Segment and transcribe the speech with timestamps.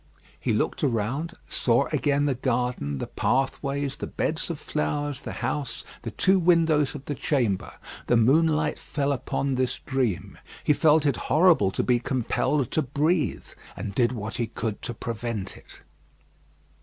[0.39, 5.83] He looked around; saw again the garden, the pathways, the beds of flowers, the house,
[6.01, 7.73] the two windows of the chamber.
[8.07, 10.39] The moonlight fell upon this dream.
[10.63, 13.45] He felt it horrible to be compelled to breathe,
[13.77, 15.81] and did what he could to prevent it.